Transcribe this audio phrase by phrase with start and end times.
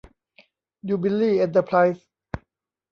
[0.87, 2.07] ยูบิลลี่ เอ็นเตอร์ไพรส์